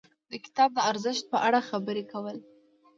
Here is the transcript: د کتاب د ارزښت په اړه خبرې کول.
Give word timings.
د 0.31 0.33
کتاب 0.45 0.69
د 0.75 0.79
ارزښت 0.89 1.23
په 1.31 1.37
اړه 1.47 1.59
خبرې 1.69 2.03
کول. 2.11 2.37